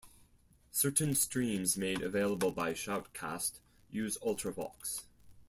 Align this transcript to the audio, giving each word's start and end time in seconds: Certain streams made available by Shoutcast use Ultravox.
Certain 0.71 1.13
streams 1.13 1.77
made 1.77 2.01
available 2.01 2.49
by 2.51 2.73
Shoutcast 2.73 3.59
use 3.91 4.17
Ultravox. 4.25 5.03